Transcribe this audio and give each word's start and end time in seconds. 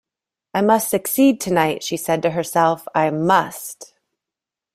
"I 0.55 0.61
must 0.61 0.89
succeed 0.89 1.39
tonight," 1.39 1.83
she 1.83 1.95
said 1.95 2.23
to 2.23 2.31
herself— 2.31 2.87
"I 2.95 3.11
must!" 3.11 3.93